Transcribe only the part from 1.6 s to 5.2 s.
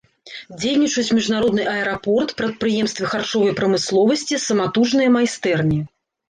аэрапорт, прадпрыемствы харчовай прамысловасці, саматужныя